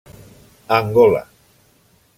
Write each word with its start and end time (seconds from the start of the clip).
Angola. 0.79 1.23